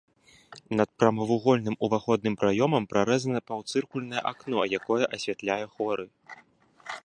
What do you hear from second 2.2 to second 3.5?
праёмам прарэзана